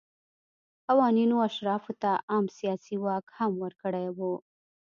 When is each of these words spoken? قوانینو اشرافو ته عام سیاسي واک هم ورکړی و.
قوانینو 0.87 1.35
اشرافو 1.47 1.91
ته 2.01 2.11
عام 2.31 2.45
سیاسي 2.57 2.95
واک 3.03 3.25
هم 3.37 3.51
ورکړی 3.63 4.07
و. 4.17 4.19